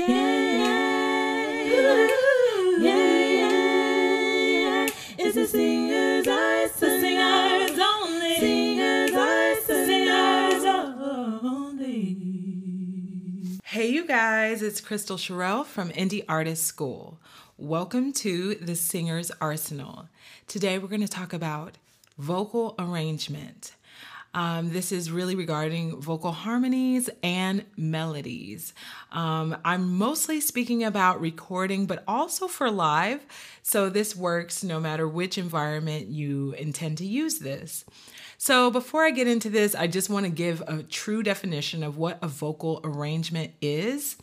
Yeah, 0.00 0.06
yeah, 0.06 1.76
yeah, 2.78 2.96
yeah. 4.56 4.88
It's 5.18 5.34
the 5.34 5.46
singer's 5.46 6.26
eyes, 6.26 6.72
the 6.80 6.88
singer's 7.00 7.78
only. 7.78 8.36
Singer's 8.36 9.12
eyes, 9.12 9.66
the 9.66 9.84
singer's 9.84 10.64
only. 10.64 12.16
Hey, 13.62 13.90
you 13.90 14.06
guys, 14.06 14.62
it's 14.62 14.80
Kristal 14.80 15.18
Cherelle 15.18 15.66
from 15.66 15.90
Indie 15.90 16.24
Artist 16.26 16.64
School. 16.64 17.18
Welcome 17.58 18.14
to 18.14 18.54
the 18.54 18.76
Singer's 18.76 19.30
Arsenal. 19.38 20.08
Today 20.46 20.78
we're 20.78 20.88
going 20.88 21.02
to 21.02 21.08
talk 21.08 21.34
about 21.34 21.76
vocal 22.16 22.74
arrangement. 22.78 23.72
Um, 24.32 24.72
this 24.72 24.92
is 24.92 25.10
really 25.10 25.34
regarding 25.34 26.00
vocal 26.00 26.32
harmonies 26.32 27.10
and 27.22 27.64
melodies. 27.76 28.72
Um, 29.10 29.56
I'm 29.64 29.98
mostly 29.98 30.40
speaking 30.40 30.84
about 30.84 31.20
recording, 31.20 31.86
but 31.86 32.04
also 32.06 32.46
for 32.46 32.70
live. 32.70 33.26
So 33.62 33.88
this 33.90 34.14
works 34.14 34.62
no 34.62 34.78
matter 34.78 35.08
which 35.08 35.36
environment 35.36 36.08
you 36.08 36.52
intend 36.52 36.98
to 36.98 37.06
use 37.06 37.40
this. 37.40 37.84
So, 38.42 38.70
before 38.70 39.04
I 39.04 39.10
get 39.10 39.28
into 39.28 39.50
this, 39.50 39.74
I 39.74 39.86
just 39.86 40.08
want 40.08 40.24
to 40.24 40.32
give 40.32 40.62
a 40.66 40.82
true 40.82 41.22
definition 41.22 41.82
of 41.82 41.98
what 41.98 42.18
a 42.22 42.26
vocal 42.26 42.80
arrangement 42.82 43.52
is. 43.60 44.16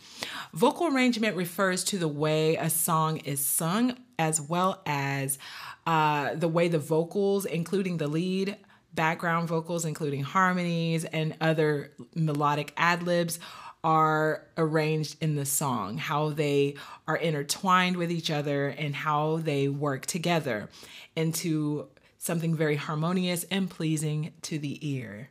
Vocal 0.53 0.88
arrangement 0.88 1.36
refers 1.36 1.84
to 1.84 2.00
the 2.00 2.08
way 2.08 2.55
a 2.55 2.67
song 2.67 3.17
is 3.17 3.45
sung, 3.45 3.95
as 4.17 4.42
well 4.42 4.81
as 4.88 5.38
uh, 5.86 6.34
the 6.34 6.48
way 6.48 6.67
the 6.67 6.80
vocals, 6.80 7.45
including 7.45 7.98
the 7.98 8.08
lead, 8.08 8.58
background 8.98 9.48
vocals, 9.48 9.86
including 9.86 10.24
harmonies 10.24 11.06
and 11.06 11.34
other 11.40 11.94
melodic 12.14 12.74
ad 12.76 13.04
libs, 13.04 13.40
are 13.84 14.44
arranged 14.58 15.16
in 15.22 15.36
the 15.36 15.46
song, 15.46 15.98
how 15.98 16.32
they 16.32 16.76
are 17.08 17.16
intertwined 17.16 17.96
with 17.96 18.12
each 18.12 18.30
other, 18.30 18.68
and 18.68 18.94
how 18.94 19.38
they 19.38 19.70
work 19.70 20.06
together 20.06 20.67
into 21.16 21.88
something 22.17 22.54
very 22.54 22.76
harmonious 22.76 23.45
and 23.45 23.70
pleasing 23.70 24.34
to 24.42 24.59
the 24.59 24.78
ear. 24.86 25.30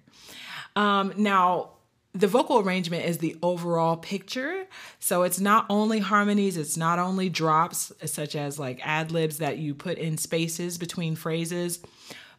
Um, 0.74 1.12
now, 1.18 1.72
the 2.14 2.26
vocal 2.26 2.60
arrangement 2.60 3.04
is 3.04 3.18
the 3.18 3.36
overall 3.42 3.98
picture. 3.98 4.66
So 5.00 5.22
it's 5.24 5.38
not 5.38 5.66
only 5.68 5.98
harmonies, 5.98 6.56
it's 6.56 6.76
not 6.76 6.98
only 6.98 7.28
drops, 7.28 7.92
such 8.06 8.34
as 8.34 8.58
like 8.58 8.80
ad 8.82 9.10
libs 9.10 9.36
that 9.38 9.58
you 9.58 9.74
put 9.74 9.98
in 9.98 10.16
spaces 10.16 10.78
between 10.78 11.14
phrases, 11.14 11.80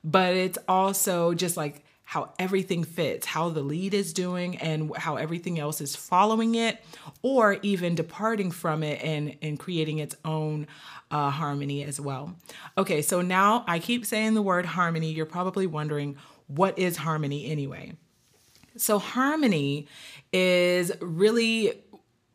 but 0.08 0.34
it's 0.34 0.58
also 0.70 1.34
just 1.34 1.58
like 1.58 1.84
how 2.06 2.32
everything 2.40 2.86
fits, 2.86 3.28
how 3.28 3.50
the 3.50 3.62
lead 3.62 3.94
is 3.94 4.14
doing, 4.14 4.56
and 4.60 4.96
how 4.96 5.18
everything 5.18 5.60
else 5.60 5.82
is 5.82 5.98
following 5.98 6.56
it, 6.56 6.82
or 7.22 7.58
even 7.62 7.94
departing 7.94 8.50
from 8.50 8.82
it 8.82 9.04
and, 9.04 9.36
and 9.42 9.60
creating 9.60 9.98
its 10.00 10.16
own 10.24 10.66
uh, 11.12 11.30
harmony 11.30 11.84
as 11.84 12.00
well. 12.00 12.34
Okay, 12.78 13.02
so 13.02 13.22
now 13.22 13.66
I 13.68 13.80
keep 13.80 14.06
saying 14.06 14.36
the 14.36 14.42
word 14.42 14.66
harmony. 14.66 15.12
You're 15.12 15.26
probably 15.26 15.68
wondering, 15.68 16.16
what 16.48 16.80
is 16.80 16.96
harmony 16.96 17.52
anyway? 17.52 17.92
So, 18.78 19.00
harmony 19.00 19.88
is 20.32 20.94
really 21.02 21.74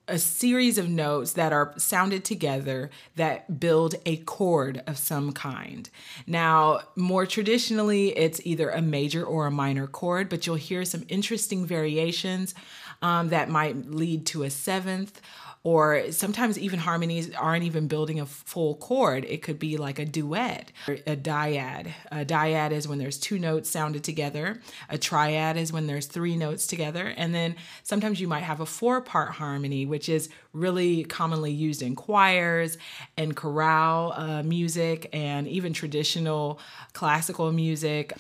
a 0.09 0.19
series 0.19 0.79
of 0.79 0.89
notes 0.89 1.35
that 1.35 1.53
are 1.53 1.73
sounded 1.77 2.25
together 2.25 2.91
that 3.17 3.61
build 3.61 3.95
a 4.05 4.17
chord 4.19 4.83
of 4.87 4.99
some 4.99 5.33
kind. 5.33 5.89
Now, 6.27 6.81
more 6.97 7.25
traditionally, 7.25 8.09
it's 8.17 8.41
either 8.45 8.71
a 8.71 8.83
major 8.83 9.25
or 9.25 9.47
a 9.47 9.51
minor 9.51 9.87
chord, 9.87 10.29
but 10.29 10.47
you'll 10.47 10.57
hear 10.57 10.85
some 10.85 11.05
interesting 11.09 11.65
variations 11.65 12.55
um, 13.01 13.29
that 13.29 13.49
might 13.49 13.91
lead 13.91 14.27
to 14.27 14.43
a 14.43 14.51
seventh 14.51 15.21
or 15.65 16.11
sometimes 16.11 16.59
even 16.59 16.81
harmonies 16.81 17.33
aren't 17.35 17.65
even 17.65 17.87
building 17.87 18.19
a 18.19 18.27
full 18.27 18.75
chord. 18.77 19.25
It 19.25 19.43
could 19.43 19.61
be 19.61 19.77
like 19.77 20.01
a 20.01 20.05
duet, 20.05 20.73
a 20.89 21.17
dyad. 21.17 21.93
A 22.11 22.25
dyad 22.25 22.73
is 22.73 22.89
when 22.89 22.99
there's 22.99 23.17
two 23.19 23.39
notes 23.39 23.71
sounded 23.71 24.03
together. 24.03 24.61
A 24.91 24.99
triad 24.99 25.57
is 25.57 25.73
when 25.73 25.87
there's 25.87 26.07
three 26.07 26.37
notes 26.37 26.67
together. 26.67 27.15
And 27.17 27.33
then 27.33 27.55
sometimes 27.85 28.21
you 28.21 28.27
might 28.27 28.43
have 28.43 28.59
a 28.59 28.67
four 28.67 29.01
part 29.01 29.31
harmony, 29.31 29.87
which 29.87 30.09
is 30.09 30.29
really 30.53 31.05
commonly 31.05 31.53
used 31.53 31.81
in 31.81 31.95
choirs 31.95 32.77
and 33.17 33.37
chorale 33.37 34.13
uh, 34.17 34.43
music 34.43 35.09
and 35.13 35.47
even 35.47 35.73
traditional 35.73 36.59
classical 36.93 37.53
music 37.53 38.15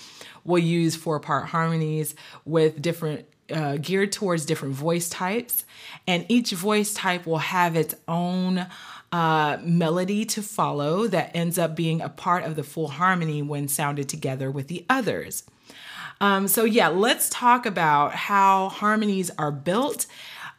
will 0.45 0.59
use 0.59 0.95
four 0.95 1.19
part 1.19 1.47
harmonies 1.47 2.15
with 2.45 2.81
different 2.81 3.27
uh, 3.53 3.77
geared 3.77 4.13
towards 4.13 4.47
different 4.47 4.75
voice 4.75 5.09
types, 5.09 5.65
and 6.07 6.27
each 6.29 6.53
voice 6.53 6.95
type 6.95 7.27
will 7.27 7.39
have 7.39 7.77
its 7.77 7.95
own 8.09 8.67
uh, 9.13 9.59
melody 9.63 10.25
to 10.25 10.43
follow 10.43 11.07
that 11.07 11.31
ends 11.35 11.59
up 11.59 11.77
being 11.77 12.01
a 12.01 12.09
part 12.09 12.45
of 12.45 12.57
the 12.57 12.63
full 12.63 12.89
harmony 12.89 13.43
when 13.43 13.69
sounded 13.69 14.09
together 14.09 14.51
with 14.51 14.69
the 14.69 14.85
others. 14.89 15.45
Um, 16.21 16.49
so, 16.49 16.65
yeah, 16.65 16.89
let's 16.89 17.29
talk 17.29 17.67
about 17.67 18.15
how 18.15 18.69
harmonies 18.69 19.31
are 19.39 19.51
built 19.51 20.07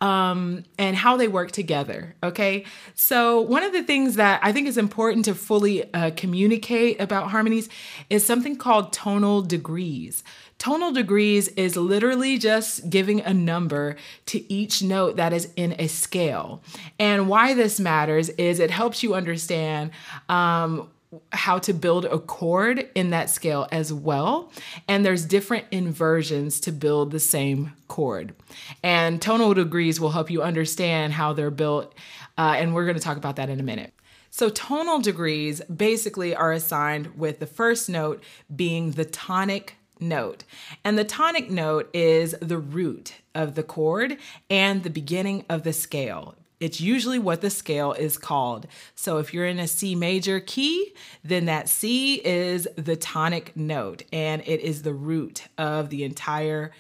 um, 0.02 0.66
and 0.78 0.98
how 0.98 1.16
they 1.16 1.30
work 1.30 1.52
together. 1.52 2.14
Okay. 2.22 2.66
So, 2.94 3.40
one 3.40 3.64
of 3.64 3.72
the 3.72 3.84
things 3.84 4.16
that 4.16 4.42
I 4.44 4.52
think 4.52 4.68
is 4.68 4.78
important 4.78 5.24
to 5.26 5.34
fully 5.34 5.92
uh, 5.94 6.12
communicate 6.18 7.00
about 7.00 7.32
harmonies 7.32 7.70
is 8.10 8.26
something 8.26 8.58
called 8.58 8.92
tonal 8.92 9.42
degrees. 9.42 10.24
Tonal 10.64 10.94
degrees 10.94 11.50
is 11.50 11.76
literally 11.76 12.38
just 12.38 12.90
giving 12.90 13.20
a 13.20 13.34
number 13.34 13.98
to 14.28 14.50
each 14.50 14.82
note 14.82 15.18
that 15.18 15.34
is 15.34 15.50
in 15.58 15.76
a 15.78 15.88
scale. 15.88 16.64
And 16.98 17.28
why 17.28 17.54
this 17.54 17.82
matters 17.82 18.30
is 18.30 18.62
it 18.62 18.72
helps 18.72 19.04
you 19.04 19.14
understand 19.14 19.92
um, 20.30 20.90
how 21.34 21.60
to 21.60 21.74
build 21.74 22.06
a 22.06 22.18
chord 22.18 22.90
in 22.96 23.10
that 23.10 23.30
scale 23.30 23.68
as 23.74 23.92
well. 23.92 24.54
And 24.88 25.06
there's 25.06 25.26
different 25.26 25.66
inversions 25.70 26.62
to 26.62 26.72
build 26.72 27.12
the 27.12 27.20
same 27.20 27.74
chord. 27.90 28.34
And 28.82 29.22
tonal 29.22 29.54
degrees 29.54 30.00
will 30.00 30.12
help 30.12 30.32
you 30.32 30.42
understand 30.42 31.12
how 31.12 31.34
they're 31.34 31.52
built. 31.52 31.94
Uh, 32.38 32.56
and 32.56 32.74
we're 32.74 32.86
going 32.86 32.96
to 32.96 33.04
talk 33.04 33.18
about 33.18 33.36
that 33.36 33.50
in 33.50 33.60
a 33.60 33.64
minute. 33.64 33.92
So, 34.30 34.48
tonal 34.50 35.02
degrees 35.02 35.62
basically 35.64 36.34
are 36.34 36.54
assigned 36.54 37.18
with 37.18 37.40
the 37.40 37.48
first 37.48 37.90
note 37.90 38.24
being 38.56 38.92
the 38.92 39.04
tonic 39.04 39.76
note. 40.04 40.44
And 40.84 40.98
the 40.98 41.04
tonic 41.04 41.50
note 41.50 41.90
is 41.94 42.36
the 42.42 42.58
root 42.58 43.16
of 43.34 43.56
the 43.56 43.64
chord 43.64 44.18
and 44.50 44.84
the 44.84 44.90
beginning 44.90 45.46
of 45.50 45.64
the 45.64 45.74
scale. 45.74 46.36
It's 46.60 46.80
usually 46.80 47.20
what 47.20 47.42
the 47.42 47.50
scale 47.50 47.92
is 47.92 48.18
called. 48.18 48.68
So 48.96 49.18
if 49.18 49.34
you're 49.34 49.48
in 49.48 49.60
a 49.60 49.68
C 49.68 49.96
major 49.96 50.40
key, 50.40 50.94
then 51.24 51.46
that 51.46 51.68
C 51.68 52.22
is 52.24 52.68
the 52.78 52.96
tonic 52.96 53.52
note 53.58 54.04
and 54.14 54.42
it 54.46 54.62
is 54.62 54.84
the 54.84 54.94
root 54.94 55.44
of 55.58 55.90
the 55.90 56.04
entire 56.06 56.72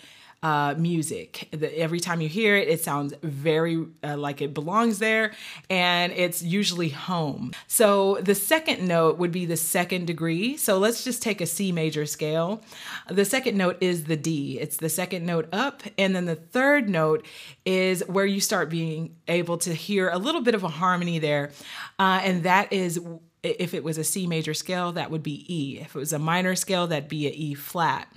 uh, 0.44 0.76
music. 0.78 1.48
The, 1.52 1.76
every 1.80 2.02
time 2.02 2.20
you 2.20 2.28
hear 2.28 2.58
it, 2.58 2.68
it 2.68 2.84
sounds 2.84 3.14
very 3.24 3.86
uh, 4.04 4.18
like 4.18 4.42
it 4.42 4.54
belongs 4.54 5.00
there, 5.00 5.31
and 5.70 6.12
it's 6.12 6.44
usually 6.44 6.90
home. 6.90 7.54
So 7.68 8.18
the 8.22 8.36
second 8.36 8.86
note 8.86 9.18
would 9.18 9.31
be 9.31 9.46
the 9.46 9.58
second 9.58 10.06
degree. 10.06 10.58
So 10.58 10.78
let's 10.78 11.04
just 11.04 11.24
take 11.24 11.40
a 11.40 11.46
C 11.46 11.72
major 11.72 12.06
scale. 12.06 12.62
The 13.09 13.26
second 13.26 13.58
note 13.58 13.78
is 13.80 14.04
the 14.04 14.18
D, 14.18 14.59
it's 14.59 14.78
the 14.78 14.90
second 14.90 15.26
note 15.26 15.48
up, 15.54 15.81
and 15.98 16.14
then 16.14 16.26
the 16.26 16.36
third 16.36 16.90
note 16.90 17.25
is 17.66 18.04
where 18.08 18.25
you 18.25 18.42
start 18.42 18.70
being 18.70 19.16
able 19.30 19.58
to 19.60 19.74
hear 19.74 20.10
a 20.10 20.18
little 20.18 20.42
bit 20.42 20.56
of 20.56 20.64
a 20.64 20.68
harmony 20.68 21.20
there, 21.20 21.52
uh, 21.98 22.20
and 22.24 22.44
that 22.44 22.74
is 22.74 23.00
if 23.44 23.74
it 23.74 23.84
was 23.84 23.98
a 23.98 24.04
C 24.04 24.28
major 24.28 24.54
scale, 24.54 24.94
that 24.94 25.12
would 25.12 25.24
be 25.24 25.46
E. 25.54 25.80
If 25.80 25.96
it 25.96 26.00
was 26.00 26.14
a 26.14 26.20
minor 26.20 26.56
scale, 26.56 26.88
that'd 26.88 27.10
be 27.10 27.28
a 27.28 27.31
E 27.31 27.54
flat. 27.54 28.08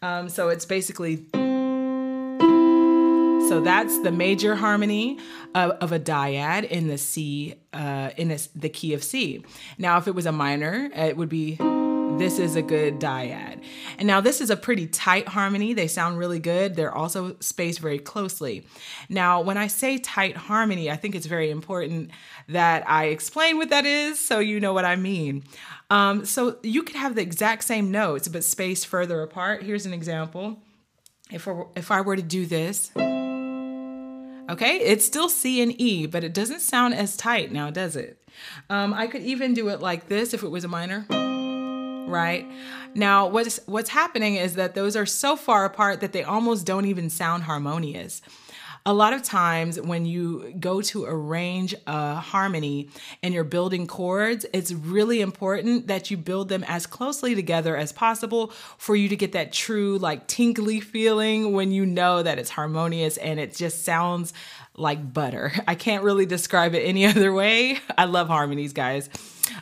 Um, 0.00 0.30
so 0.30 0.48
it's 0.48 0.64
basically. 0.64 1.26
So 3.48 3.60
that's 3.60 3.98
the 4.00 4.10
major 4.10 4.54
harmony 4.54 5.18
of, 5.54 5.72
of 5.72 5.92
a 5.92 6.00
dyad 6.00 6.64
in 6.64 6.88
the 6.88 6.96
C, 6.96 7.54
uh, 7.74 8.10
in 8.16 8.30
a, 8.30 8.38
the 8.54 8.70
key 8.70 8.94
of 8.94 9.04
C. 9.04 9.44
Now, 9.76 9.98
if 9.98 10.08
it 10.08 10.14
was 10.14 10.24
a 10.24 10.32
minor, 10.32 10.90
it 10.94 11.16
would 11.18 11.28
be 11.28 11.56
this 12.18 12.38
is 12.38 12.56
a 12.56 12.62
good 12.62 12.98
dyad. 12.98 13.62
And 13.98 14.06
now 14.06 14.20
this 14.20 14.40
is 14.40 14.48
a 14.48 14.56
pretty 14.56 14.86
tight 14.86 15.28
harmony. 15.28 15.74
They 15.74 15.88
sound 15.88 16.16
really 16.16 16.38
good. 16.38 16.74
They're 16.74 16.94
also 16.94 17.36
spaced 17.40 17.80
very 17.80 17.98
closely. 17.98 18.66
Now, 19.08 19.40
when 19.40 19.58
I 19.58 19.66
say 19.66 19.98
tight 19.98 20.36
harmony, 20.36 20.90
I 20.90 20.96
think 20.96 21.14
it's 21.14 21.26
very 21.26 21.50
important 21.50 22.12
that 22.48 22.88
I 22.88 23.06
explain 23.06 23.58
what 23.58 23.70
that 23.70 23.84
is 23.84 24.18
so 24.18 24.38
you 24.38 24.58
know 24.58 24.72
what 24.72 24.84
I 24.84 24.96
mean. 24.96 25.44
Um, 25.90 26.24
so 26.24 26.58
you 26.62 26.82
could 26.82 26.96
have 26.96 27.14
the 27.14 27.22
exact 27.22 27.64
same 27.64 27.90
notes 27.90 28.26
but 28.28 28.42
spaced 28.42 28.86
further 28.86 29.20
apart. 29.20 29.64
Here's 29.64 29.84
an 29.84 29.92
example. 29.92 30.58
If, 31.30 31.48
if 31.74 31.90
I 31.90 32.00
were 32.00 32.16
to 32.16 32.22
do 32.22 32.46
this, 32.46 32.90
Okay, 34.48 34.76
it's 34.78 35.04
still 35.04 35.28
C 35.30 35.62
and 35.62 35.80
E, 35.80 36.06
but 36.06 36.22
it 36.22 36.34
doesn't 36.34 36.60
sound 36.60 36.94
as 36.94 37.16
tight 37.16 37.50
now, 37.50 37.70
does 37.70 37.96
it? 37.96 38.18
Um, 38.68 38.92
I 38.92 39.06
could 39.06 39.22
even 39.22 39.54
do 39.54 39.68
it 39.68 39.80
like 39.80 40.08
this 40.08 40.34
if 40.34 40.42
it 40.42 40.48
was 40.48 40.64
a 40.64 40.68
minor, 40.68 41.06
right? 42.08 42.46
Now, 42.94 43.26
what's 43.26 43.58
what's 43.66 43.90
happening 43.90 44.34
is 44.34 44.54
that 44.54 44.74
those 44.74 44.96
are 44.96 45.06
so 45.06 45.34
far 45.34 45.64
apart 45.64 46.00
that 46.00 46.12
they 46.12 46.22
almost 46.22 46.66
don't 46.66 46.84
even 46.84 47.08
sound 47.08 47.44
harmonious. 47.44 48.20
A 48.86 48.92
lot 48.92 49.14
of 49.14 49.22
times 49.22 49.80
when 49.80 50.04
you 50.04 50.54
go 50.60 50.82
to 50.82 51.06
arrange 51.06 51.74
a 51.86 52.16
harmony 52.16 52.90
and 53.22 53.32
you're 53.32 53.42
building 53.42 53.86
chords, 53.86 54.44
it's 54.52 54.72
really 54.72 55.22
important 55.22 55.86
that 55.86 56.10
you 56.10 56.18
build 56.18 56.50
them 56.50 56.62
as 56.68 56.86
closely 56.86 57.34
together 57.34 57.76
as 57.76 57.92
possible 57.92 58.48
for 58.76 58.94
you 58.94 59.08
to 59.08 59.16
get 59.16 59.32
that 59.32 59.54
true, 59.54 59.96
like 59.96 60.26
tinkly 60.26 60.80
feeling 60.80 61.52
when 61.52 61.72
you 61.72 61.86
know 61.86 62.22
that 62.22 62.38
it's 62.38 62.50
harmonious 62.50 63.16
and 63.16 63.40
it 63.40 63.54
just 63.54 63.84
sounds 63.84 64.34
like 64.76 65.14
butter. 65.14 65.52
I 65.66 65.76
can't 65.76 66.04
really 66.04 66.26
describe 66.26 66.74
it 66.74 66.80
any 66.80 67.06
other 67.06 67.32
way. 67.32 67.78
I 67.96 68.04
love 68.04 68.28
harmonies, 68.28 68.74
guys. 68.74 69.08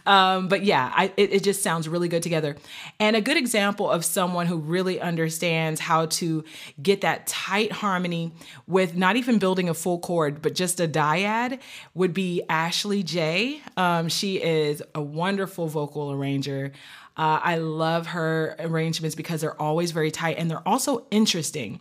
Um, 0.06 0.49
but 0.49 0.64
yeah, 0.64 0.93
I, 0.94 1.12
it, 1.17 1.32
it 1.32 1.43
just 1.43 1.62
sounds 1.62 1.88
really 1.88 2.08
good 2.08 2.23
together. 2.23 2.56
And 3.00 3.17
a 3.17 3.20
good 3.20 3.37
example 3.37 3.90
of 3.90 4.05
someone 4.05 4.46
who 4.46 4.58
really 4.58 5.00
understands 5.00 5.81
how 5.81 6.06
to 6.06 6.44
get 6.82 7.00
that 7.02 7.26
tight 7.26 7.73
harmony 7.73 8.32
with 8.67 8.96
not 8.96 9.17
even 9.17 9.38
building 9.38 9.69
a 9.69 9.75
full 9.75 9.99
chord, 9.99 10.43
but 10.43 10.55
just 10.55 10.81
a 10.81 10.88
dyad 10.88 11.61
would 11.94 12.14
be 12.14 12.43
Ashley 12.49 13.02
Jay. 13.02 13.61
Um, 13.76 14.08
she 14.08 14.43
is 14.43 14.82
a 14.94 15.02
wonderful 15.02 15.67
vocal 15.67 16.12
arranger. 16.12 16.73
Uh, 17.14 17.40
I 17.43 17.56
love 17.56 18.08
her 18.08 18.56
arrangements 18.58 19.14
because 19.14 19.43
they're 19.43 19.61
always 19.61 19.90
very 19.90 20.11
tight 20.11 20.38
and 20.38 20.50
they're 20.50 20.67
also 20.67 21.06
interesting 21.11 21.79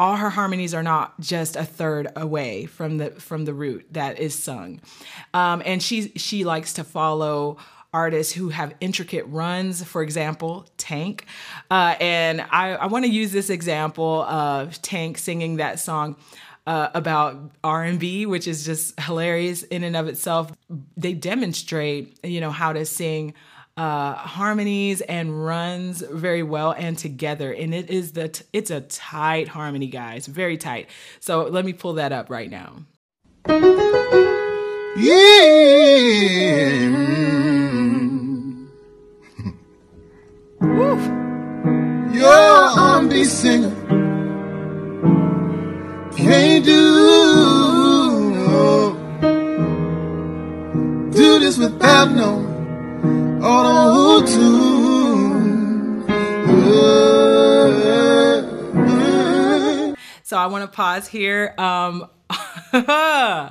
all 0.00 0.16
her 0.16 0.30
harmonies 0.30 0.72
are 0.72 0.82
not 0.82 1.20
just 1.20 1.56
a 1.56 1.64
third 1.64 2.08
away 2.16 2.64
from 2.64 2.96
the 2.96 3.10
from 3.10 3.44
the 3.44 3.52
root 3.52 3.86
that 3.90 4.18
is 4.18 4.34
sung. 4.34 4.80
Um, 5.34 5.62
and 5.66 5.82
she 5.82 6.08
she 6.16 6.42
likes 6.42 6.72
to 6.74 6.84
follow 6.84 7.58
artists 7.92 8.32
who 8.32 8.48
have 8.48 8.72
intricate 8.80 9.26
runs 9.26 9.84
for 9.84 10.02
example 10.02 10.66
Tank. 10.78 11.26
Uh, 11.70 11.96
and 12.00 12.40
i, 12.40 12.70
I 12.76 12.86
want 12.86 13.04
to 13.04 13.10
use 13.10 13.30
this 13.30 13.50
example 13.50 14.22
of 14.22 14.80
Tank 14.80 15.18
singing 15.18 15.56
that 15.56 15.78
song 15.78 16.16
uh, 16.66 16.88
about 16.94 17.50
r&b 17.62 18.26
which 18.26 18.46
is 18.46 18.64
just 18.64 18.98
hilarious 19.00 19.64
in 19.64 19.84
and 19.84 19.96
of 19.96 20.08
itself. 20.08 20.50
They 20.96 21.12
demonstrate 21.12 22.18
you 22.24 22.40
know 22.40 22.52
how 22.52 22.72
to 22.72 22.86
sing 22.86 23.34
uh, 23.80 24.14
harmonies 24.14 25.00
and 25.00 25.42
runs 25.46 26.02
very 26.02 26.42
well 26.42 26.72
and 26.72 26.98
together. 26.98 27.50
And 27.50 27.74
it 27.74 27.88
is 27.88 28.12
the 28.12 28.28
t- 28.28 28.44
it's 28.52 28.70
a 28.70 28.82
tight 28.82 29.48
harmony, 29.48 29.86
guys, 29.86 30.26
very 30.26 30.58
tight. 30.58 30.90
So 31.18 31.44
let 31.44 31.64
me 31.64 31.72
pull 31.72 31.94
that 31.94 32.12
up 32.12 32.28
right 32.28 32.50
now. 32.50 32.84
Yeah. 34.98 35.30
You're 42.12 42.26
R&B 42.26 43.24
singer. 43.24 43.74
Can't 46.18 46.64
do 46.66 46.90
do 51.12 51.38
this 51.38 51.56
without 51.56 52.10
no 52.10 52.49
I 60.40 60.46
want 60.46 60.70
to 60.70 60.74
pause 60.74 61.06
here. 61.06 61.54
Um, 61.58 62.08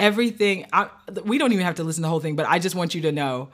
everything 0.00 0.66
I, 0.72 0.88
we 1.24 1.38
don't 1.38 1.52
even 1.52 1.64
have 1.64 1.76
to 1.76 1.84
listen 1.84 2.02
to 2.02 2.06
the 2.06 2.10
whole 2.10 2.20
thing, 2.20 2.36
but 2.36 2.46
I 2.46 2.58
just 2.58 2.74
want 2.74 2.94
you 2.94 3.02
to 3.02 3.12
know. 3.12 3.48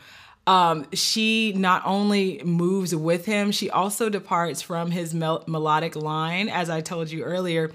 Um, 0.47 0.87
she 0.93 1.53
not 1.53 1.83
only 1.85 2.43
moves 2.45 2.95
with 2.95 3.27
him, 3.27 3.53
she 3.53 3.71
also 3.71 4.09
departs 4.09 4.61
from 4.61 4.91
his 4.91 5.15
mel- 5.15 5.45
melodic 5.47 5.95
line. 5.95 6.49
As 6.49 6.69
I 6.69 6.81
told 6.81 7.11
you 7.11 7.23
earlier, 7.23 7.71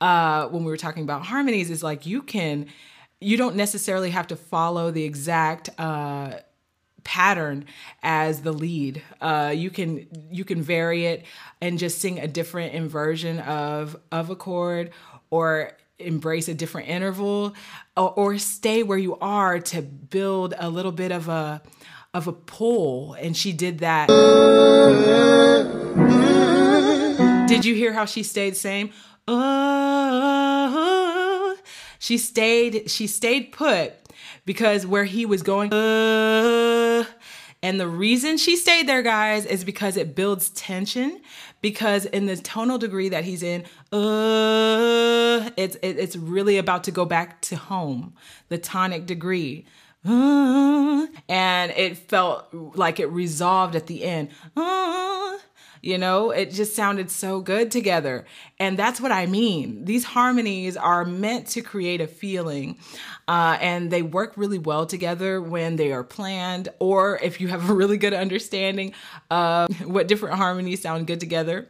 uh, 0.00 0.48
when 0.48 0.64
we 0.64 0.70
were 0.70 0.76
talking 0.76 1.04
about 1.04 1.24
harmonies, 1.24 1.70
is 1.70 1.82
like 1.82 2.04
you 2.04 2.20
can, 2.20 2.66
you 3.20 3.38
don't 3.38 3.56
necessarily 3.56 4.10
have 4.10 4.26
to 4.26 4.36
follow 4.36 4.90
the 4.90 5.04
exact. 5.04 5.70
Uh, 5.78 6.34
pattern 7.04 7.64
as 8.02 8.42
the 8.42 8.52
lead. 8.52 9.02
Uh, 9.20 9.52
you 9.54 9.70
can 9.70 10.06
you 10.30 10.44
can 10.44 10.62
vary 10.62 11.06
it 11.06 11.24
and 11.60 11.78
just 11.78 12.00
sing 12.00 12.18
a 12.18 12.28
different 12.28 12.74
inversion 12.74 13.38
of 13.40 13.96
of 14.10 14.30
a 14.30 14.36
chord 14.36 14.90
or 15.30 15.72
embrace 15.98 16.48
a 16.48 16.54
different 16.54 16.88
interval 16.88 17.54
or, 17.96 18.12
or 18.14 18.38
stay 18.38 18.82
where 18.82 18.98
you 18.98 19.16
are 19.16 19.60
to 19.60 19.82
build 19.82 20.54
a 20.58 20.68
little 20.68 20.92
bit 20.92 21.12
of 21.12 21.28
a 21.28 21.62
of 22.14 22.28
a 22.28 22.32
pull. 22.32 23.14
And 23.14 23.36
she 23.36 23.52
did 23.52 23.78
that. 23.78 24.08
Did 27.48 27.64
you 27.64 27.74
hear 27.74 27.92
how 27.92 28.04
she 28.04 28.22
stayed 28.22 28.56
same? 28.56 28.90
Uh, 29.28 29.42
she 31.98 32.18
stayed 32.18 32.90
she 32.90 33.06
stayed 33.06 33.52
put 33.52 33.94
because 34.44 34.84
where 34.86 35.04
he 35.04 35.24
was 35.24 35.42
going 35.42 35.72
uh, 35.72 35.76
and 37.62 37.78
the 37.78 37.86
reason 37.86 38.36
she 38.36 38.56
stayed 38.56 38.88
there, 38.88 39.02
guys, 39.02 39.46
is 39.46 39.64
because 39.64 39.96
it 39.96 40.14
builds 40.14 40.50
tension. 40.50 41.20
Because 41.60 42.06
in 42.06 42.26
the 42.26 42.36
tonal 42.36 42.76
degree 42.76 43.08
that 43.10 43.22
he's 43.22 43.42
in, 43.44 43.62
uh, 43.92 45.48
it's 45.56 45.76
it, 45.76 45.96
it's 45.96 46.16
really 46.16 46.58
about 46.58 46.82
to 46.84 46.90
go 46.90 47.04
back 47.04 47.40
to 47.42 47.56
home, 47.56 48.14
the 48.48 48.58
tonic 48.58 49.06
degree. 49.06 49.64
Uh, 50.04 51.06
and 51.28 51.70
it 51.72 51.96
felt 51.96 52.48
like 52.52 52.98
it 52.98 53.06
resolved 53.06 53.76
at 53.76 53.86
the 53.86 54.02
end. 54.02 54.30
Uh, 54.56 55.38
you 55.82 55.98
know, 55.98 56.30
it 56.30 56.50
just 56.50 56.74
sounded 56.74 57.10
so 57.10 57.40
good 57.40 57.70
together. 57.70 58.24
And 58.58 58.78
that's 58.78 59.00
what 59.00 59.12
I 59.12 59.26
mean. 59.26 59.84
These 59.84 60.04
harmonies 60.04 60.76
are 60.76 61.04
meant 61.04 61.48
to 61.48 61.60
create 61.60 62.00
a 62.00 62.06
feeling, 62.06 62.78
uh, 63.32 63.56
and 63.62 63.90
they 63.90 64.02
work 64.02 64.34
really 64.36 64.58
well 64.58 64.84
together 64.84 65.40
when 65.40 65.76
they 65.76 65.90
are 65.90 66.04
planned, 66.04 66.68
or 66.80 67.18
if 67.22 67.40
you 67.40 67.48
have 67.48 67.70
a 67.70 67.72
really 67.72 67.96
good 67.96 68.12
understanding 68.12 68.92
of 69.30 69.70
what 69.86 70.06
different 70.06 70.36
harmonies 70.36 70.82
sound 70.82 71.06
good 71.06 71.18
together 71.18 71.66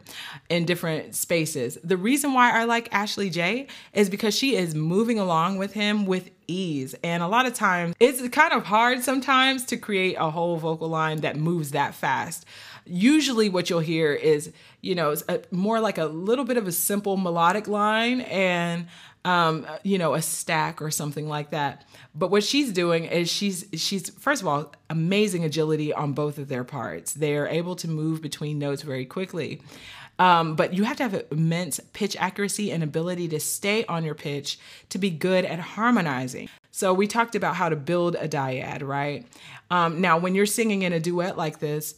in 0.49 0.65
different 0.65 1.15
spaces. 1.15 1.79
The 1.85 1.97
reason 1.97 2.35
why 2.35 2.51
I 2.51 2.65
like 2.65 2.93
Ashley 2.93 3.31
Jay 3.31 3.69
is 3.93 4.11
because 4.11 4.37
she 4.37 4.57
is 4.57 4.75
moving 4.75 5.21
along 5.21 5.57
with 5.57 5.73
him 5.73 6.05
with 6.05 6.31
ease. 6.49 6.97
And 7.05 7.23
a 7.23 7.29
lot 7.29 7.47
of 7.47 7.55
times 7.55 7.95
it's 8.01 8.29
kind 8.31 8.53
of 8.53 8.65
hard 8.65 9.05
sometimes 9.05 9.65
to 9.67 9.77
create 9.77 10.17
a 10.19 10.33
whole 10.33 10.57
vocal 10.57 10.89
line 10.89 11.21
that 11.21 11.37
moves 11.37 11.71
that 11.71 11.95
fast 11.95 12.45
usually 12.85 13.49
what 13.49 13.71
you'll 13.71 13.79
hear 13.79 14.13
is, 14.13 14.53
you 14.81 14.93
know, 14.93 15.15
a, 15.29 15.41
more 15.53 15.79
like 15.79 15.99
a 15.99 16.07
little 16.07 16.45
bit 16.45 16.57
of 16.57 16.67
a 16.67 16.73
simple 16.73 17.17
melodic 17.17 17.69
line 17.69 18.23
and, 18.23 18.89
um, 19.25 19.67
you 19.83 19.99
know, 19.99 20.15
a 20.15 20.23
stack 20.23 20.83
or 20.83 20.91
something 20.91 21.29
like 21.29 21.51
that. 21.51 21.85
But 22.15 22.31
what 22.31 22.43
she's 22.43 22.73
doing 22.73 23.05
is 23.05 23.31
she's 23.31 23.67
she's 23.75 24.11
first 24.11 24.43
of 24.43 24.49
all 24.49 24.73
amazing 24.91 25.45
agility 25.45 25.93
on 25.93 26.13
both 26.13 26.39
of 26.39 26.49
their 26.49 26.65
parts. 26.65 27.15
They 27.15 27.37
are 27.37 27.47
able 27.47 27.77
to 27.77 27.89
move 27.89 28.21
between 28.21 28.59
notes 28.59 28.83
very 28.83 29.07
quickly. 29.07 29.63
Um, 30.19 30.57
but 30.57 30.75
you 30.75 30.85
have 30.85 30.99
to 30.99 31.03
have 31.05 31.25
immense 31.31 31.81
pitch 31.95 32.17
accuracy 32.17 32.71
and 32.71 32.83
ability 32.83 33.29
to 33.29 33.41
stay 33.41 33.85
on 33.87 34.05
your 34.05 34.15
pitch 34.15 34.59
to 34.91 34.99
be 34.99 35.11
good 35.11 35.45
at 35.45 35.59
harmonizing. 35.59 36.49
So 36.71 36.95
we 36.95 37.07
talked 37.07 37.35
about 37.35 37.57
how 37.57 37.69
to 37.69 37.77
build 37.77 38.15
a 38.17 38.29
dyad, 38.29 38.83
right? 38.87 39.27
Um, 39.71 40.01
now, 40.01 40.19
when 40.19 40.35
you're 40.35 40.47
singing 40.47 40.83
in 40.83 40.93
a 40.93 41.01
duet 41.01 41.37
like 41.37 41.59
this, 41.59 41.95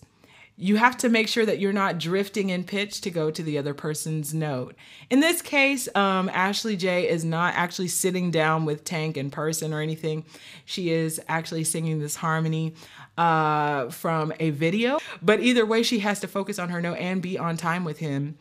you 0.56 0.76
have 0.76 0.96
to 0.98 1.08
make 1.08 1.26
sure 1.26 1.44
that 1.44 1.58
you're 1.58 1.72
not 1.72 1.98
drifting 1.98 2.50
in 2.50 2.62
pitch 2.62 3.00
to 3.00 3.10
go 3.10 3.30
to 3.30 3.42
the 3.42 3.58
other 3.58 3.74
person's 3.74 4.32
note. 4.32 4.76
In 5.10 5.18
this 5.20 5.42
case, 5.42 5.88
um, 5.96 6.28
Ashley 6.28 6.76
Jay 6.76 7.08
is 7.08 7.24
not 7.24 7.54
actually 7.54 7.88
sitting 7.88 8.30
down 8.30 8.64
with 8.64 8.84
Tank 8.84 9.16
in 9.16 9.30
person 9.30 9.74
or 9.74 9.80
anything. 9.80 10.24
She 10.64 10.90
is 10.90 11.20
actually 11.28 11.64
singing 11.64 11.98
this 11.98 12.14
harmony 12.16 12.74
uh, 13.18 13.90
from 13.90 14.32
a 14.38 14.50
video. 14.50 14.98
But 15.20 15.40
either 15.40 15.66
way, 15.66 15.82
she 15.82 15.98
has 16.00 16.20
to 16.20 16.28
focus 16.28 16.58
on 16.58 16.68
her 16.68 16.80
note 16.80 16.98
and 16.98 17.20
be 17.20 17.36
on 17.36 17.56
time 17.56 17.84
with 17.84 17.98
him. 17.98 18.38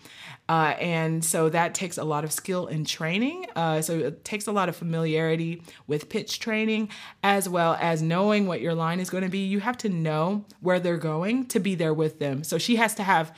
Uh, 0.50 0.76
and 0.80 1.24
so 1.24 1.50
that 1.50 1.74
takes 1.74 1.98
a 1.98 2.04
lot 2.04 2.24
of 2.24 2.32
skill 2.32 2.68
and 2.68 2.86
training. 2.86 3.46
Uh, 3.56 3.82
so 3.82 3.98
it 3.98 4.26
takes 4.26 4.46
a 4.46 4.52
lot 4.52 4.68
of 4.68 4.76
familiarity 4.76 5.62
with 5.88 6.10
pitch 6.10 6.40
training, 6.40 6.90
as 7.24 7.48
well 7.48 7.78
as 7.80 8.02
knowing 8.02 8.46
what 8.46 8.60
your 8.60 8.74
line 8.74 9.00
is 9.00 9.10
going 9.10 9.24
to 9.24 9.30
be. 9.30 9.46
You 9.46 9.62
have 9.62 9.78
to 9.80 9.90
know 9.90 10.46
where 10.60 10.80
they're 10.80 10.98
going 10.98 11.46
to 11.48 11.60
be 11.60 11.76
there 11.76 11.94
with 11.94 12.20
them. 12.20 12.44
So 12.44 12.58
she 12.58 12.76
has 12.76 12.94
to 12.96 13.04
have 13.04 13.36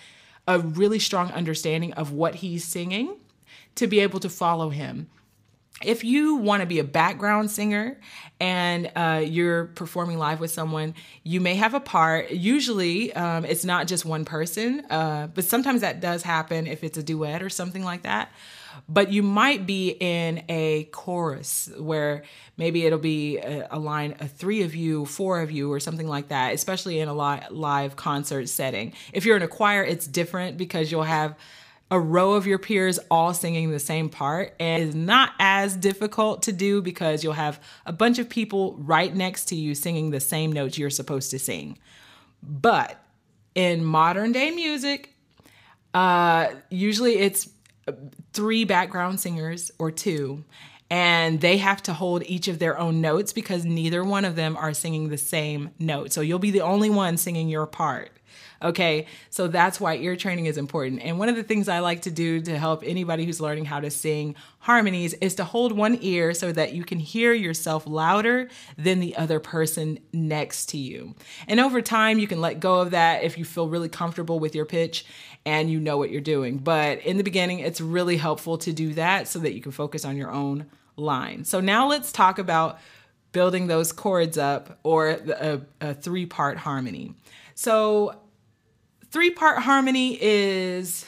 a 0.47 0.59
really 0.59 1.00
strong 1.00 1.31
understanding 1.31 1.93
of 1.93 2.12
what 2.12 2.35
he's 2.35 2.63
singing 2.63 3.17
to 3.75 3.88
be 3.88 4.00
able 4.00 4.19
to 4.21 4.29
follow 4.29 4.69
him 4.69 5.07
if 5.84 6.03
you 6.03 6.36
want 6.36 6.62
to 6.62 6.65
be 6.65 6.79
a 6.79 6.84
background 6.84 7.51
singer 7.51 7.98
and 8.39 8.91
uh, 8.96 9.22
you're 9.25 9.65
performing 9.65 10.17
live 10.17 10.39
with 10.39 10.51
someone, 10.51 10.96
you 11.24 11.41
may 11.41 11.55
have 11.55 11.74
a 11.74 11.79
part. 11.79 12.32
Usually, 12.32 13.13
um, 13.13 13.46
it's 13.46 13.65
not 13.65 13.88
just 13.88 14.05
one 14.05 14.25
person, 14.25 14.86
uh, 14.89 15.27
but 15.34 15.44
sometimes 15.44 15.82
that 15.82 16.00
does 16.00 16.24
happen 16.24 16.65
if 16.65 16.84
it's 16.84 16.98
a 16.98 17.03
duet 17.03 17.44
or 17.44 17.50
something 17.50 17.84
like 17.84 18.03
that. 18.03 18.32
But 18.89 19.12
you 19.12 19.24
might 19.24 19.65
be 19.65 19.89
in 19.89 20.44
a 20.50 20.86
chorus 20.91 21.70
where 21.77 22.24
maybe 22.58 22.86
it'll 22.86 23.00
be 23.00 23.38
a, 23.38 23.67
a 23.72 23.79
line, 23.79 24.15
a 24.20 24.27
three 24.27 24.63
of 24.63 24.75
you, 24.75 25.05
four 25.05 25.41
of 25.41 25.51
you, 25.51 25.72
or 25.72 25.79
something 25.79 26.08
like 26.08 26.29
that, 26.29 26.53
especially 26.53 27.00
in 27.00 27.08
a 27.08 27.13
li- 27.13 27.48
live 27.51 27.96
concert 27.96 28.50
setting. 28.50 28.94
If 29.13 29.25
you're 29.25 29.38
in 29.38 29.44
a 29.44 29.48
choir, 29.48 29.84
it's 29.84 30.08
different 30.08 30.58
because 30.58 30.91
you'll 30.91 31.03
have 31.03 31.36
a 31.91 31.99
row 31.99 32.33
of 32.33 32.47
your 32.47 32.57
peers 32.57 32.99
all 33.11 33.33
singing 33.33 33.69
the 33.69 33.79
same 33.79 34.09
part 34.09 34.53
and 34.59 34.81
is 34.81 34.95
not 34.95 35.31
as 35.39 35.75
difficult 35.75 36.41
to 36.43 36.51
do 36.51 36.81
because 36.81 37.23
you'll 37.23 37.33
have 37.33 37.61
a 37.85 37.93
bunch 37.93 38.17
of 38.17 38.27
people 38.27 38.75
right 38.79 39.15
next 39.15 39.45
to 39.45 39.55
you 39.55 39.75
singing 39.75 40.09
the 40.09 40.19
same 40.19 40.51
notes 40.51 40.77
you're 40.77 40.89
supposed 40.89 41.29
to 41.31 41.39
sing. 41.39 41.77
But 42.41 42.99
in 43.53 43.85
modern 43.85 44.31
day 44.31 44.51
music, 44.51 45.13
uh, 45.93 46.49
usually 46.69 47.17
it's 47.17 47.49
three 48.33 48.65
background 48.65 49.19
singers 49.19 49.71
or 49.77 49.91
two, 49.91 50.43
and 50.89 51.41
they 51.41 51.57
have 51.57 51.81
to 51.83 51.93
hold 51.93 52.23
each 52.25 52.47
of 52.47 52.59
their 52.59 52.77
own 52.77 53.01
notes 53.01 53.33
because 53.33 53.65
neither 53.65 54.03
one 54.03 54.25
of 54.25 54.35
them 54.35 54.55
are 54.55 54.73
singing 54.73 55.09
the 55.09 55.17
same 55.17 55.71
note. 55.79 56.11
So 56.11 56.21
you'll 56.21 56.39
be 56.39 56.51
the 56.51 56.61
only 56.61 56.89
one 56.89 57.17
singing 57.17 57.49
your 57.49 57.65
part. 57.65 58.11
Okay, 58.61 59.05
so 59.29 59.47
that's 59.47 59.79
why 59.79 59.97
ear 59.97 60.15
training 60.15 60.45
is 60.45 60.57
important. 60.57 61.01
And 61.01 61.19
one 61.19 61.29
of 61.29 61.35
the 61.35 61.43
things 61.43 61.67
I 61.67 61.79
like 61.79 62.03
to 62.03 62.11
do 62.11 62.41
to 62.41 62.57
help 62.57 62.83
anybody 62.85 63.25
who's 63.25 63.41
learning 63.41 63.65
how 63.65 63.79
to 63.79 63.91
sing 63.91 64.35
harmonies 64.59 65.13
is 65.15 65.35
to 65.35 65.43
hold 65.43 65.71
one 65.71 65.97
ear 66.01 66.33
so 66.33 66.51
that 66.51 66.73
you 66.73 66.83
can 66.83 66.99
hear 66.99 67.33
yourself 67.33 67.85
louder 67.85 68.49
than 68.77 69.01
the 69.01 69.15
other 69.17 69.39
person 69.39 69.99
next 70.13 70.67
to 70.67 70.77
you. 70.77 71.15
And 71.47 71.59
over 71.59 71.81
time, 71.81 72.17
you 72.17 72.27
can 72.27 72.41
let 72.41 72.59
go 72.59 72.79
of 72.79 72.91
that 72.91 73.23
if 73.23 73.37
you 73.37 73.45
feel 73.45 73.67
really 73.67 73.89
comfortable 73.89 74.39
with 74.39 74.55
your 74.55 74.65
pitch 74.65 75.05
and 75.45 75.69
you 75.69 75.79
know 75.79 75.97
what 75.97 76.09
you're 76.09 76.21
doing. 76.21 76.57
But 76.57 76.99
in 76.99 77.17
the 77.17 77.23
beginning, 77.23 77.59
it's 77.59 77.79
really 77.79 78.17
helpful 78.17 78.57
to 78.59 78.73
do 78.73 78.93
that 78.93 79.27
so 79.27 79.39
that 79.39 79.53
you 79.53 79.61
can 79.61 79.71
focus 79.71 80.03
on 80.03 80.17
your 80.17 80.31
own 80.31 80.65
line. 80.95 81.43
So 81.43 81.59
now 81.59 81.87
let's 81.87 82.11
talk 82.11 82.39
about 82.39 82.79
building 83.31 83.67
those 83.67 83.91
chords 83.91 84.37
up 84.37 84.79
or 84.83 85.09
a, 85.09 85.61
a 85.81 85.93
three 85.93 86.25
part 86.25 86.57
harmony. 86.57 87.13
So 87.53 88.19
three 89.11 89.29
part 89.29 89.59
harmony 89.59 90.17
is 90.21 91.05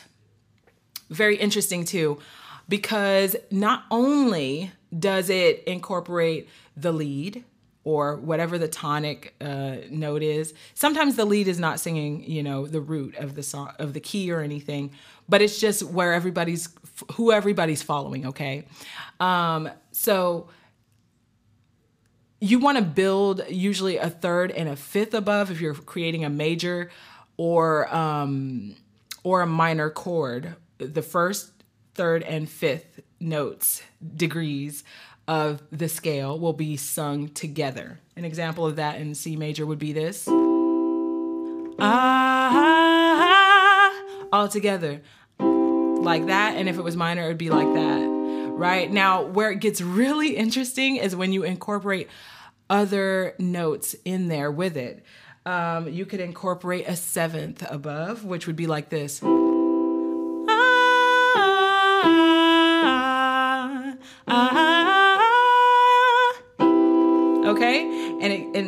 very 1.09 1.37
interesting 1.37 1.85
too, 1.85 2.19
because 2.67 3.35
not 3.49 3.85
only 3.89 4.71
does 4.97 5.29
it 5.29 5.63
incorporate 5.63 6.49
the 6.75 6.91
lead 6.91 7.43
or 7.87 8.17
whatever 8.17 8.57
the 8.57 8.67
tonic 8.67 9.33
uh, 9.39 9.77
note 9.89 10.21
is. 10.21 10.53
Sometimes 10.73 11.15
the 11.15 11.23
lead 11.23 11.47
is 11.47 11.57
not 11.57 11.79
singing, 11.79 12.21
you 12.29 12.43
know, 12.43 12.67
the 12.67 12.81
root 12.81 13.15
of 13.15 13.33
the 13.33 13.41
song 13.41 13.71
of 13.79 13.93
the 13.93 14.01
key 14.01 14.29
or 14.29 14.41
anything, 14.41 14.91
but 15.29 15.41
it's 15.41 15.57
just 15.57 15.83
where 15.83 16.11
everybody's 16.11 16.67
who 17.13 17.31
everybody's 17.31 17.81
following. 17.81 18.27
Okay, 18.27 18.65
um, 19.21 19.69
so 19.93 20.49
you 22.41 22.59
want 22.59 22.77
to 22.77 22.83
build 22.83 23.45
usually 23.49 23.95
a 23.95 24.09
third 24.09 24.51
and 24.51 24.67
a 24.67 24.75
fifth 24.75 25.13
above 25.13 25.49
if 25.49 25.61
you're 25.61 25.73
creating 25.73 26.25
a 26.25 26.29
major 26.29 26.91
or 27.37 27.87
um, 27.95 28.75
or 29.23 29.39
a 29.39 29.47
minor 29.47 29.89
chord. 29.89 30.57
The 30.77 31.01
first, 31.01 31.53
third, 31.95 32.23
and 32.23 32.49
fifth 32.49 32.99
notes 33.21 33.81
degrees 34.13 34.83
of 35.27 35.61
the 35.71 35.89
scale 35.89 36.39
will 36.39 36.53
be 36.53 36.77
sung 36.77 37.29
together. 37.29 37.99
An 38.15 38.23
example 38.25 38.65
of 38.65 38.77
that 38.77 39.01
in 39.01 39.13
C 39.15 39.35
major 39.35 39.65
would 39.65 39.79
be 39.79 39.93
this. 39.93 40.27
Ah, 41.79 43.13
all 44.31 44.47
together 44.47 45.01
like 45.39 46.27
that. 46.27 46.55
And 46.55 46.69
if 46.69 46.77
it 46.77 46.83
was 46.83 46.95
minor, 46.95 47.23
it 47.23 47.27
would 47.27 47.37
be 47.37 47.49
like 47.49 47.73
that. 47.73 48.07
Right 48.57 48.91
now, 48.91 49.23
where 49.23 49.51
it 49.51 49.59
gets 49.59 49.81
really 49.81 50.35
interesting 50.35 50.95
is 50.95 51.15
when 51.15 51.31
you 51.33 51.43
incorporate 51.43 52.09
other 52.69 53.35
notes 53.37 53.95
in 54.03 54.27
there 54.27 54.51
with 54.51 54.75
it 54.75 55.05
um, 55.47 55.87
you 55.87 56.05
could 56.05 56.19
incorporate 56.19 56.89
a 56.89 56.95
seventh 56.97 57.65
above, 57.71 58.25
which 58.25 58.47
would 58.47 58.57
be 58.57 58.67
like 58.67 58.89
this. 58.89 59.21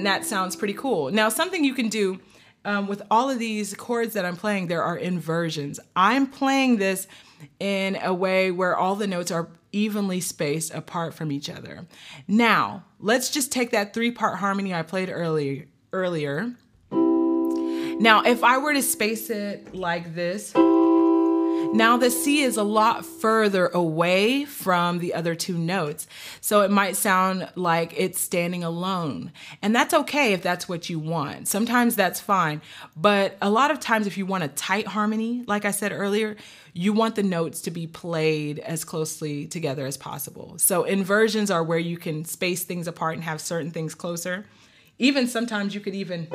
That 0.10 0.26
sounds 0.26 0.56
pretty 0.56 0.74
cool. 0.74 1.12
Now, 1.12 1.30
something 1.30 1.64
you 1.64 1.74
can 1.74 1.88
do 1.88 2.20
um, 2.66 2.88
with 2.88 3.02
all 3.10 3.30
of 3.30 3.40
these 3.40 3.74
chords 3.76 4.14
that 4.14 4.26
I'm 4.26 4.36
playing, 4.36 4.68
there 4.68 4.84
are 4.84 4.98
inversions. 4.98 5.80
I'm 5.96 6.28
playing 6.28 6.78
this 6.78 7.08
in 7.60 7.98
a 8.02 8.14
way 8.14 8.52
where 8.52 8.76
all 8.76 8.96
the 8.96 9.08
notes 9.08 9.32
are 9.32 9.48
evenly 9.72 10.20
spaced 10.20 10.74
apart 10.74 11.14
from 11.14 11.32
each 11.32 11.50
other. 11.50 11.86
Now, 12.28 12.84
let's 13.00 13.30
just 13.30 13.52
take 13.52 13.72
that 13.72 13.94
three 13.94 14.12
part 14.12 14.40
harmony 14.40 14.74
I 14.74 14.82
played 14.82 15.10
earlier 15.10 15.66
earlier 15.94 16.56
now, 18.00 18.22
if 18.22 18.46
I 18.46 18.60
were 18.60 18.74
to 18.74 18.82
space 18.82 19.30
it 19.30 19.76
like 19.76 20.16
this, 20.16 20.54
now 21.74 21.98
the 21.98 22.10
C 22.10 22.42
is 22.42 22.58
a 22.58 22.64
lot 22.64 23.06
further 23.06 23.68
away 23.68 24.44
from 24.46 25.00
the 25.00 25.14
other 25.14 25.36
two 25.36 25.58
notes. 25.58 26.08
So 26.42 26.62
it 26.62 26.72
might 26.72 26.96
sound 26.96 27.48
like 27.56 27.94
it's 27.96 28.20
standing 28.20 28.64
alone. 28.64 29.32
And 29.62 29.76
that's 29.76 29.94
okay 29.94 30.34
if 30.34 30.42
that's 30.42 30.68
what 30.68 30.90
you 30.90 30.98
want. 30.98 31.48
Sometimes 31.48 31.96
that's 31.96 32.20
fine. 32.20 32.62
But 32.98 33.38
a 33.42 33.50
lot 33.50 33.70
of 33.70 33.80
times, 33.80 34.08
if 34.08 34.18
you 34.18 34.26
want 34.26 34.44
a 34.44 34.48
tight 34.48 34.88
harmony, 34.88 35.44
like 35.46 35.64
I 35.64 35.72
said 35.72 35.92
earlier, 35.92 36.36
you 36.74 36.92
want 36.92 37.16
the 37.16 37.24
notes 37.24 37.62
to 37.62 37.72
be 37.72 37.86
played 37.86 38.60
as 38.60 38.84
closely 38.84 39.46
together 39.46 39.86
as 39.86 39.96
possible. 39.96 40.56
So 40.58 40.86
inversions 40.86 41.52
are 41.52 41.64
where 41.64 41.80
you 41.80 41.98
can 41.98 42.26
space 42.26 42.64
things 42.64 42.88
apart 42.88 43.16
and 43.16 43.24
have 43.24 43.42
certain 43.42 43.72
things 43.72 43.94
closer. 43.94 44.46
Even 44.98 45.28
sometimes 45.28 45.76
you 45.76 45.82
could 45.82 45.96
even 45.96 46.28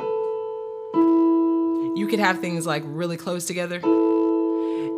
you 1.95 2.07
could 2.09 2.19
have 2.19 2.39
things 2.39 2.65
like 2.65 2.83
really 2.85 3.17
close 3.17 3.45
together. 3.45 3.81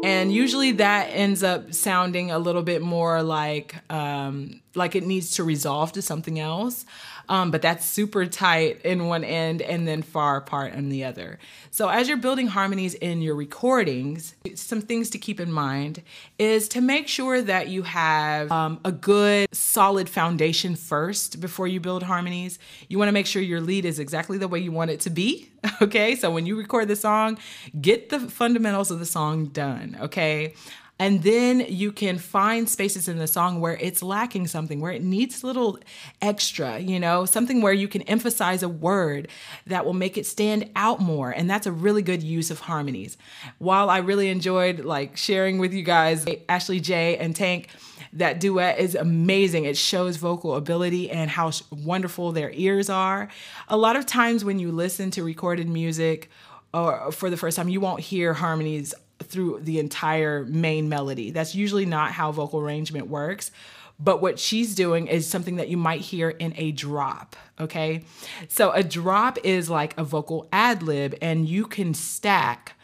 And 0.04 0.32
usually 0.32 0.74
that 0.74 1.06
ends 1.06 1.44
up 1.44 1.74
sounding 1.74 2.30
a 2.30 2.38
little 2.38 2.62
bit 2.62 2.82
more 2.82 3.24
like 3.24 3.76
um, 3.92 4.62
like 4.76 4.96
it 4.96 5.06
needs 5.06 5.32
to 5.32 5.44
resolve 5.44 5.92
to 5.94 6.02
something 6.02 6.40
else. 6.40 6.86
Um, 7.30 7.52
but 7.52 7.62
that's 7.62 7.86
super 7.86 8.26
tight 8.26 8.82
in 8.84 9.08
one 9.08 9.24
end 9.24 9.62
and 9.62 9.88
then 9.88 10.02
far 10.02 10.38
apart 10.38 10.74
on 10.74 10.90
the 10.90 11.04
other. 11.04 11.40
So 11.72 11.90
as 11.90 12.08
you're 12.08 12.18
building 12.18 12.48
harmonies 12.48 12.94
in 12.94 13.22
your 13.22 13.36
recordings, 13.36 14.34
some 14.56 14.82
things 14.82 15.10
to 15.10 15.18
keep 15.18 15.40
in 15.40 15.52
mind 15.52 16.04
is 16.40 16.70
to 16.70 16.82
make 16.82 17.08
sure 17.08 17.42
that 17.42 17.68
you 17.68 17.84
have 17.84 18.52
um, 18.52 18.80
a 18.86 18.92
good 18.92 19.48
solid 19.54 20.10
foundation 20.10 20.76
first 20.76 21.42
before 21.42 21.68
you 21.68 21.80
build 21.80 22.04
harmonies. 22.04 22.60
You 22.88 22.98
want 22.98 23.10
to 23.10 23.14
make 23.14 23.26
sure 23.26 23.42
your 23.42 23.62
lead 23.62 23.84
is 23.84 24.00
exactly 24.00 24.38
the 24.38 24.48
way 24.48 24.60
you 24.60 24.72
want 24.72 24.92
it 24.92 25.02
to 25.02 25.10
be. 25.10 25.50
Okay, 25.80 26.16
so 26.16 26.32
when 26.32 26.46
you 26.46 26.58
record 26.58 26.88
the 26.88 26.96
song, 26.96 27.38
get 27.80 28.10
the 28.10 28.20
fundamentals 28.20 28.90
of 28.90 28.98
the 29.00 29.06
song 29.06 29.48
done. 29.48 29.87
Okay. 30.02 30.54
And 31.00 31.22
then 31.22 31.60
you 31.68 31.92
can 31.92 32.18
find 32.18 32.68
spaces 32.68 33.08
in 33.08 33.20
the 33.20 33.28
song 33.28 33.62
where 33.62 33.78
it's 33.78 34.02
lacking 34.02 34.48
something, 34.48 34.80
where 34.80 34.92
it 34.92 35.04
needs 35.04 35.44
a 35.44 35.46
little 35.46 35.78
extra, 36.24 36.80
you 36.80 37.00
know, 37.00 37.26
something 37.26 37.62
where 37.62 37.74
you 37.74 37.88
can 37.88 38.02
emphasize 38.04 38.64
a 38.64 38.70
word 38.70 39.28
that 39.68 39.86
will 39.86 39.94
make 39.94 40.18
it 40.18 40.26
stand 40.26 40.70
out 40.76 41.00
more. 41.00 41.30
And 41.30 41.48
that's 41.48 41.68
a 41.68 41.72
really 41.72 42.02
good 42.02 42.24
use 42.24 42.50
of 42.50 42.62
harmonies. 42.62 43.16
While 43.60 43.92
I 43.92 44.00
really 44.00 44.30
enjoyed 44.30 44.80
like 44.80 45.18
sharing 45.18 45.60
with 45.60 45.72
you 45.72 45.84
guys 45.84 46.26
Ashley 46.50 46.80
Jay 46.80 47.16
and 47.18 47.36
Tank, 47.36 47.70
that 48.14 48.40
duet 48.40 48.80
is 48.80 48.96
amazing. 48.96 49.66
It 49.66 49.78
shows 49.78 50.18
vocal 50.18 50.56
ability 50.56 51.12
and 51.12 51.30
how 51.30 51.52
wonderful 51.70 52.32
their 52.32 52.50
ears 52.52 52.90
are. 52.90 53.28
A 53.68 53.78
lot 53.78 53.96
of 53.96 54.08
times 54.08 54.44
when 54.44 54.58
you 54.58 54.72
listen 54.72 55.12
to 55.12 55.24
recorded 55.24 55.70
music, 55.70 56.32
or 56.74 57.12
for 57.12 57.30
the 57.30 57.38
first 57.38 57.56
time, 57.56 57.70
you 57.70 57.80
won't 57.80 58.02
hear 58.02 58.34
harmonies 58.34 58.94
through 59.24 59.60
the 59.62 59.80
entire 59.80 60.46
main 60.46 60.90
melody. 60.90 61.32
That's 61.32 61.56
usually 61.56 61.86
not 61.86 62.12
how 62.12 62.32
vocal 62.32 62.60
arrangement 62.60 63.08
works. 63.08 63.52
But 64.00 64.22
what 64.22 64.38
she's 64.38 64.76
doing 64.76 65.08
is 65.08 65.28
something 65.28 65.56
that 65.56 65.70
you 65.70 65.78
might 65.78 66.02
hear 66.02 66.30
in 66.30 66.54
a 66.56 66.72
drop, 66.72 67.36
okay? 67.60 68.04
So 68.48 68.72
a 68.72 68.84
drop 68.84 69.40
is 69.44 69.72
like 69.72 69.98
a 69.98 70.04
vocal 70.04 70.48
ad 70.54 70.84
lib, 70.84 71.16
and 71.20 71.50
you 71.50 71.66
can 71.66 71.96
stack 71.96 72.78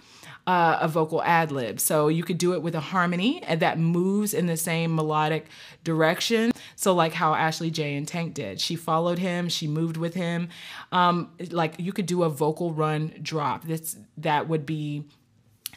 uh, 0.48 0.80
a 0.82 0.88
vocal 0.88 1.22
ad 1.24 1.52
lib. 1.52 1.80
So 1.80 2.08
you 2.08 2.24
could 2.24 2.38
do 2.38 2.54
it 2.54 2.62
with 2.62 2.75
a 2.75 2.80
harmony 2.80 3.44
that 3.48 3.78
moves 3.78 4.34
in 4.34 4.48
the 4.48 4.58
same 4.58 4.96
melodic 4.96 5.46
direction. 5.84 6.52
So, 6.75 6.94
like 6.94 7.13
how 7.13 7.34
Ashley 7.34 7.72
Jay 7.72 7.96
and 7.96 8.08
Tank 8.08 8.34
did, 8.34 8.60
she 8.60 8.75
followed 8.75 9.20
him, 9.20 9.48
she 9.48 9.68
moved 9.68 9.96
with 9.96 10.16
him. 10.16 10.50
Um, 10.92 11.32
like 11.52 11.75
you 11.78 11.94
could 11.94 12.08
do 12.08 12.24
a 12.24 12.30
vocal 12.30 12.74
run 12.74 13.13
drop. 13.22 13.63
This 13.66 13.96
that 14.18 14.50
would 14.50 14.66
be 14.66 15.06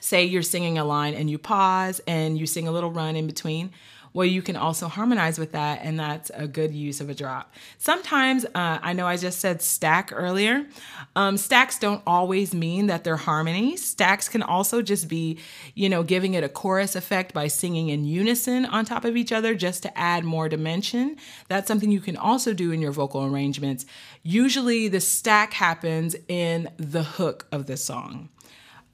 say 0.00 0.24
you're 0.24 0.42
singing 0.42 0.78
a 0.78 0.84
line 0.84 1.14
and 1.14 1.30
you 1.30 1.38
pause 1.38 2.00
and 2.06 2.38
you 2.38 2.46
sing 2.46 2.68
a 2.68 2.72
little 2.72 2.90
run 2.90 3.16
in 3.16 3.26
between 3.26 3.70
well 4.16 4.26
you 4.26 4.40
can 4.40 4.56
also 4.56 4.88
harmonize 4.88 5.38
with 5.38 5.52
that 5.52 5.80
and 5.82 6.00
that's 6.00 6.30
a 6.32 6.48
good 6.48 6.72
use 6.72 7.02
of 7.02 7.10
a 7.10 7.14
drop. 7.14 7.52
Sometimes 7.78 8.44
uh, 8.46 8.78
i 8.82 8.92
know 8.94 9.06
i 9.06 9.16
just 9.16 9.40
said 9.40 9.60
stack 9.60 10.10
earlier. 10.12 10.66
Um, 11.14 11.36
stacks 11.36 11.78
don't 11.78 12.02
always 12.06 12.54
mean 12.54 12.86
that 12.86 13.04
they're 13.04 13.16
harmonies 13.16 13.84
stacks 13.84 14.28
can 14.28 14.42
also 14.42 14.80
just 14.80 15.08
be 15.08 15.38
you 15.74 15.88
know 15.88 16.02
giving 16.02 16.34
it 16.34 16.42
a 16.42 16.48
chorus 16.48 16.96
effect 16.96 17.34
by 17.34 17.46
singing 17.46 17.90
in 17.90 18.04
unison 18.04 18.64
on 18.64 18.84
top 18.84 19.04
of 19.04 19.16
each 19.16 19.32
other 19.32 19.54
just 19.54 19.82
to 19.82 19.98
add 19.98 20.24
more 20.24 20.48
dimension. 20.48 21.16
That's 21.48 21.68
something 21.68 21.90
you 21.90 22.00
can 22.00 22.16
also 22.16 22.54
do 22.54 22.72
in 22.72 22.80
your 22.80 22.92
vocal 22.92 23.24
arrangements. 23.24 23.84
Usually 24.22 24.88
the 24.88 25.00
stack 25.00 25.52
happens 25.52 26.16
in 26.28 26.70
the 26.78 27.02
hook 27.02 27.46
of 27.52 27.66
the 27.66 27.76
song. 27.76 28.30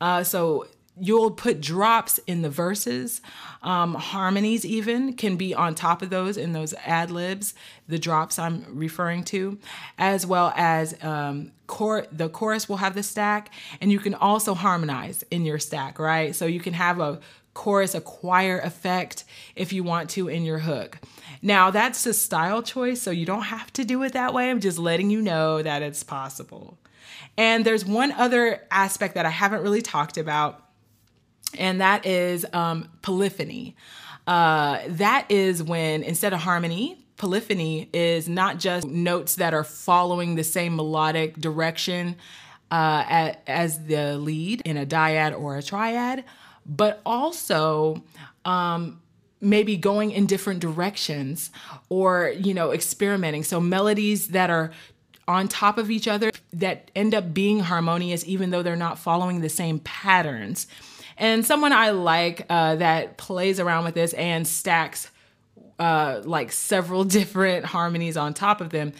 Uh, 0.00 0.25
so 0.25 0.66
you'll 1.00 1.30
put 1.30 1.61
drops 1.61 2.18
in 2.26 2.42
the 2.42 2.50
verses. 2.50 3.20
Um, 3.62 3.94
harmonies, 3.94 4.64
even, 4.64 5.14
can 5.14 5.37
be 5.37 5.54
on 5.54 5.75
top 5.75 6.02
of 6.02 6.11
those 6.11 6.37
in 6.37 6.52
those 6.52 6.75
ad 6.84 7.11
libs, 7.11 7.54
the 7.88 7.99
drops 7.99 8.38
I'm 8.38 8.66
referring 8.68 9.25
to, 9.25 9.58
as 9.99 10.26
well 10.26 10.52
as 10.56 11.02
um, 11.02 11.52
cor- 11.66 12.06
the 12.12 12.28
chorus 12.28 12.68
will 12.68 12.78
have 12.78 12.94
the 12.94 13.02
stack, 13.02 13.50
and 13.80 13.90
you 13.90 13.99
can 13.99 14.14
also 14.14 14.54
harmonize 14.54 15.25
in 15.30 15.44
your 15.44 15.58
stack, 15.58 15.99
right? 15.99 16.34
So 16.34 16.46
you 16.46 16.61
can 16.61 16.75
have 16.75 17.00
a 17.00 17.20
chorus, 17.54 17.94
a 17.94 18.00
choir 18.00 18.58
effect 18.61 19.25
if 19.56 19.72
you 19.72 19.82
want 19.84 20.11
to 20.11 20.28
in 20.28 20.42
your 20.42 20.58
hook. 20.58 20.99
Now, 21.40 21.70
that's 21.70 22.04
a 22.06 22.14
style 22.14 22.62
choice, 22.62 23.00
so 23.00 23.11
you 23.11 23.26
don't 23.26 23.42
have 23.42 23.72
to 23.75 23.84
do 23.84 24.02
it 24.02 24.12
that 24.12 24.34
way. 24.34 24.50
I'm 24.50 24.61
just 24.61 24.78
letting 24.78 25.11
you 25.11 25.22
know 25.22 25.62
that 25.62 25.82
it's 25.82 26.02
possible. 26.02 26.78
And 27.37 27.64
there's 27.64 27.84
one 27.84 28.12
other 28.12 28.62
aspect 28.70 29.14
that 29.14 29.26
I 29.26 29.30
haven't 29.30 29.62
really 29.62 29.82
talked 29.82 30.18
about 30.18 30.71
and 31.59 31.80
that 31.80 32.06
is 32.06 32.47
um, 32.52 32.88
polyphony. 33.02 33.76
Uh, 34.26 34.80
that 34.87 35.26
is 35.30 35.62
when 35.62 36.02
instead 36.02 36.32
of 36.32 36.40
harmony, 36.40 36.99
polyphony 37.16 37.88
is 37.92 38.28
not 38.28 38.59
just 38.59 38.87
notes 38.87 39.37
that 39.37 39.54
are 39.54 39.64
following 39.64 40.35
the 40.35 40.44
same 40.44 40.76
melodic 40.76 41.37
direction 41.37 42.16
uh, 42.71 43.35
as 43.47 43.85
the 43.87 44.16
lead 44.16 44.62
in 44.64 44.76
a 44.76 44.87
dyad 44.87 45.38
or 45.38 45.56
a 45.56 45.62
triad, 45.62 46.25
but 46.64 47.00
also 47.04 48.02
um, 48.44 49.00
maybe 49.40 49.76
going 49.76 50.11
in 50.11 50.25
different 50.25 50.61
directions 50.61 51.50
or 51.88 52.32
you 52.38 52.54
know 52.54 52.73
experimenting. 52.73 53.42
So 53.42 53.61
melodies 53.61 54.28
that 54.28 54.49
are 54.50 54.71
on 55.28 55.49
top 55.49 55.78
of 55.78 55.90
each 55.90 56.09
other 56.09 56.30
that 56.52 56.90
end 56.97 57.14
up 57.14 57.32
being 57.32 57.61
harmonious 57.61 58.26
even 58.26 58.50
though 58.50 58.62
they're 58.62 58.75
not 58.76 58.99
following 58.99 59.40
the 59.40 59.49
same 59.49 59.78
patterns. 59.80 60.66
And 61.22 61.46
someone 61.46 61.72
I 61.72 61.90
like 61.90 62.46
uh, 62.50 62.74
that 62.74 63.16
plays 63.16 63.60
around 63.60 63.84
with 63.84 63.94
this 63.94 64.12
and 64.12 64.44
stacks 64.44 65.08
uh, 65.78 66.20
like 66.24 66.50
several 66.50 67.04
different 67.18 67.64
harmonies 67.64 68.16
on 68.16 68.34
top 68.34 68.60
of 68.60 68.70
them 68.70 68.92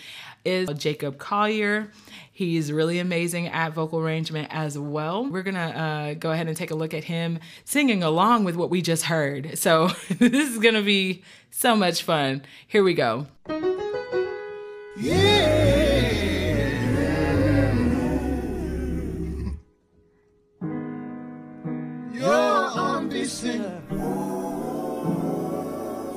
is 0.45 0.69
Jacob 0.79 1.19
Collier. 1.19 1.91
He's 2.31 2.71
really 2.71 3.01
amazing 3.01 3.49
at 3.49 3.73
vocal 3.75 3.99
arrangement 3.99 4.49
as 4.53 4.79
well. 4.79 5.27
We're 5.27 5.43
gonna 5.43 5.59
uh, 5.59 6.15
go 6.15 6.31
ahead 6.31 6.47
and 6.47 6.57
take 6.57 6.71
a 6.71 6.77
look 6.77 6.95
at 6.95 7.03
him 7.03 7.41
singing 7.65 8.05
along 8.05 8.45
with 8.45 8.55
what 8.55 8.71
we 8.71 8.83
just 8.83 9.03
heard. 9.03 9.59
So 9.59 9.89
this 10.21 10.49
is 10.49 10.59
gonna 10.59 10.83
be 10.83 11.25
so 11.51 11.75
much 11.75 12.05
fun. 12.05 12.43
Here 12.69 12.85
we 12.85 12.95
go. 12.95 13.27
Yeah. 14.97 15.82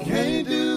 Can't 0.03 0.47
do. 0.47 0.75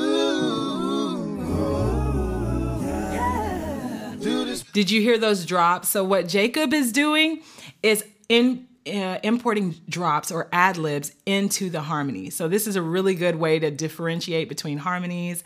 Did 4.73 4.91
you 4.91 5.01
hear 5.01 5.19
those 5.19 5.45
drops? 5.45 5.89
So 5.89 6.05
what 6.05 6.29
Jacob 6.29 6.73
is 6.73 6.93
doing 6.93 7.43
is 7.83 8.05
in 8.29 8.69
uh, 8.87 9.19
importing 9.23 9.75
drops 9.89 10.31
or 10.31 10.49
ad 10.53 10.77
libs 10.77 11.13
into 11.27 11.69
the 11.71 11.81
harmony. 11.81 12.31
So 12.31 12.49
this 12.49 12.67
is 12.67 12.77
a 12.77 12.83
really 12.83 13.15
good 13.15 13.37
way 13.37 13.59
to 13.59 13.71
differentiate 13.71 14.49
between 14.49 14.79
harmonies 14.79 15.43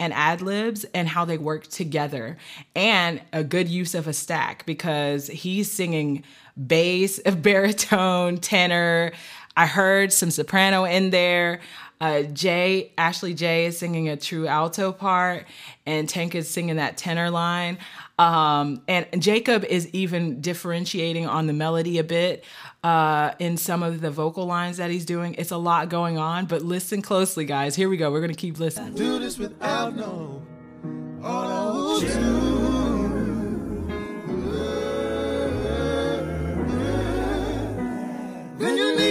and 0.00 0.12
ad 0.12 0.42
libs 0.42 0.84
and 0.92 1.08
how 1.08 1.24
they 1.24 1.38
work 1.38 1.66
together, 1.68 2.36
and 2.74 3.22
a 3.32 3.44
good 3.44 3.68
use 3.68 3.94
of 3.94 4.08
a 4.08 4.12
stack 4.12 4.66
because 4.66 5.28
he's 5.28 5.70
singing 5.70 6.24
bass, 6.66 7.20
baritone, 7.38 8.38
tenor. 8.38 9.12
I 9.56 9.66
heard 9.66 10.12
some 10.12 10.30
soprano 10.30 10.84
in 10.84 11.10
there. 11.10 11.60
Uh, 12.00 12.22
Jay, 12.22 12.92
Ashley 12.98 13.34
Jay 13.34 13.66
is 13.66 13.78
singing 13.78 14.08
a 14.08 14.16
true 14.16 14.46
alto 14.46 14.92
part, 14.92 15.46
and 15.86 16.08
Tank 16.08 16.34
is 16.34 16.50
singing 16.50 16.76
that 16.76 16.96
tenor 16.96 17.30
line. 17.30 17.78
Um, 18.18 18.82
and 18.88 19.06
Jacob 19.22 19.64
is 19.64 19.88
even 19.88 20.40
differentiating 20.40 21.26
on 21.26 21.46
the 21.46 21.52
melody 21.52 21.98
a 21.98 22.04
bit 22.04 22.44
uh, 22.82 23.32
in 23.38 23.56
some 23.56 23.82
of 23.82 24.00
the 24.00 24.10
vocal 24.10 24.44
lines 24.44 24.76
that 24.76 24.90
he's 24.90 25.06
doing. 25.06 25.34
It's 25.38 25.50
a 25.50 25.56
lot 25.56 25.88
going 25.88 26.18
on, 26.18 26.46
but 26.46 26.62
listen 26.62 27.00
closely, 27.00 27.44
guys. 27.44 27.74
Here 27.74 27.88
we 27.88 27.96
go. 27.96 28.10
We're 28.10 28.20
going 28.20 28.34
to 28.34 28.36
keep 28.36 28.58
listening. 28.58 28.94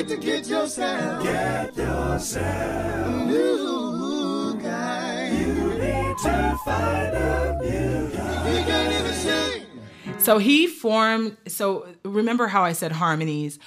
Do 0.06 0.18
this 0.18 0.18
without 0.18 0.18
no 0.18 0.18
Then 0.18 0.18
you 0.18 0.18
need 0.18 0.22
to 0.22 0.28
get 0.28 0.48
yourself, 0.48 1.24
get 1.24 1.78
yourself 1.78 3.06
a 3.06 3.26
new 3.26 4.60
guy. 4.62 5.30
You 5.30 5.54
need 5.56 6.18
to 6.18 6.60
find 6.66 7.16
a 7.16 7.60
new 7.62 8.10
guy. 8.10 8.52
He 8.52 8.64
can't 8.64 8.94
even 9.00 9.14
sing. 9.14 9.66
So 10.20 10.40
he 10.40 10.68
formed. 10.68 11.38
So 11.48 11.88
remember 12.04 12.48
how 12.48 12.64
I 12.64 12.74
said 12.74 12.92
harmonies. 12.92 13.60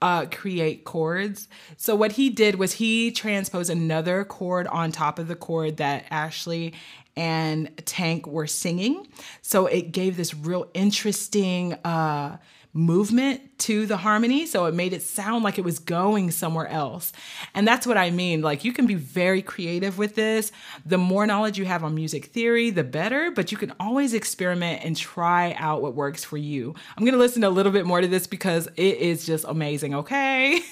Uh, 0.00 0.26
create 0.26 0.84
chords. 0.84 1.46
So 1.76 1.94
what 1.94 2.12
he 2.12 2.30
did 2.30 2.56
was 2.56 2.72
he 2.72 3.12
transposed 3.12 3.70
another 3.70 4.24
chord 4.24 4.66
on 4.66 4.90
top 4.90 5.18
of 5.20 5.28
the 5.28 5.36
chord 5.36 5.76
that 5.76 6.06
Ashley 6.10 6.72
and 7.14 7.70
Tank 7.84 8.26
were 8.26 8.46
singing. 8.46 9.06
So 9.42 9.66
it 9.66 9.92
gave 9.92 10.16
this 10.16 10.34
real 10.34 10.68
interesting 10.74 11.74
uh, 11.84 12.38
movement 12.74 13.58
to 13.58 13.86
the 13.86 13.98
harmony. 13.98 14.46
So 14.46 14.64
it 14.66 14.74
made 14.74 14.92
it 14.92 15.02
sound 15.02 15.44
like 15.44 15.58
it 15.58 15.64
was 15.64 15.78
going 15.78 16.30
somewhere 16.30 16.66
else. 16.68 17.12
And 17.54 17.68
that's 17.68 17.86
what 17.86 17.96
I 17.96 18.10
mean. 18.10 18.42
Like 18.42 18.64
you 18.64 18.72
can 18.72 18.86
be 18.86 18.94
very 18.94 19.42
creative 19.42 19.98
with 19.98 20.14
this. 20.14 20.52
The 20.86 20.98
more 20.98 21.26
knowledge 21.26 21.58
you 21.58 21.64
have 21.66 21.84
on 21.84 21.94
music 21.94 22.26
theory, 22.26 22.70
the 22.70 22.84
better, 22.84 23.30
but 23.30 23.52
you 23.52 23.58
can 23.58 23.72
always 23.78 24.14
experiment 24.14 24.84
and 24.84 24.96
try 24.96 25.54
out 25.58 25.82
what 25.82 25.94
works 25.94 26.24
for 26.24 26.36
you. 26.36 26.74
I'm 26.96 27.04
going 27.04 27.14
to 27.14 27.18
listen 27.18 27.44
a 27.44 27.50
little 27.50 27.72
bit 27.72 27.86
more 27.86 28.00
to 28.00 28.08
this 28.08 28.26
because 28.26 28.68
it 28.76 28.96
is 28.98 29.26
just 29.26 29.44
amazing, 29.46 29.94
okay? 29.94 30.60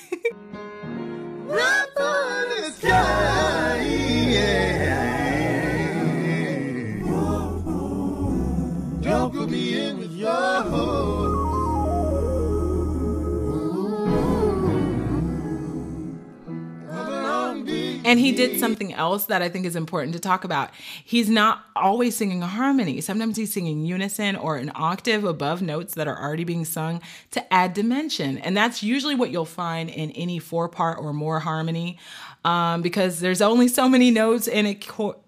And 18.11 18.19
he 18.19 18.33
did 18.33 18.59
something 18.59 18.93
else 18.93 19.27
that 19.27 19.41
I 19.41 19.49
think 19.49 19.65
is 19.65 19.77
important 19.77 20.15
to 20.15 20.19
talk 20.19 20.43
about. 20.43 20.71
He's 21.05 21.31
not 21.31 21.65
always 21.77 22.17
singing 22.17 22.43
a 22.43 22.47
harmony. 22.49 23.01
Sometimes 23.01 23.37
he's 23.37 23.53
singing 23.53 23.87
unison 23.87 24.35
or 24.35 24.57
an 24.57 24.73
octave 24.75 25.23
above 25.23 25.63
notes 25.63 25.95
that 25.95 26.09
are 26.09 26.21
already 26.21 26.43
being 26.43 26.65
sung 26.65 27.01
to 27.31 27.55
add 27.55 27.73
dimension. 27.73 28.39
And 28.39 28.57
that's 28.57 28.83
usually 28.83 29.15
what 29.15 29.31
you'll 29.31 29.45
find 29.45 29.89
in 29.89 30.11
any 30.11 30.41
four 30.41 30.69
part 30.69 30.99
or 30.99 31.13
more 31.13 31.39
harmony 31.39 32.01
um, 32.45 32.81
because 32.83 33.21
there's 33.21 33.43
only 33.43 33.69
so 33.69 33.89
many 33.89 34.11
notes 34.11 34.49
in 34.49 34.67
a 34.67 34.79